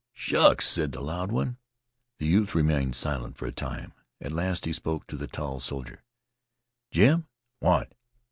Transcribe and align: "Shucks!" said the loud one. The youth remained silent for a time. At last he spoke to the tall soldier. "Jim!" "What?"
"Shucks!" 0.13 0.67
said 0.67 0.93
the 0.93 0.99
loud 0.99 1.31
one. 1.31 1.59
The 2.17 2.25
youth 2.25 2.55
remained 2.55 2.95
silent 2.95 3.37
for 3.37 3.45
a 3.45 3.51
time. 3.51 3.93
At 4.19 4.31
last 4.31 4.65
he 4.65 4.73
spoke 4.73 5.05
to 5.05 5.15
the 5.15 5.27
tall 5.27 5.59
soldier. 5.59 6.01
"Jim!" 6.89 7.27
"What?" 7.59 7.93